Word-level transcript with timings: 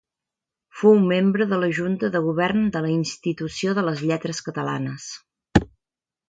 Fou 0.77 0.95
membre 1.11 1.45
de 1.51 1.59
la 1.63 1.69
junta 1.79 2.09
de 2.15 2.21
govern 2.29 2.63
de 2.77 2.81
la 2.87 2.89
Institució 2.95 3.75
de 3.81 3.85
les 3.89 4.03
Lletres 4.09 4.41
Catalanes. 4.49 5.07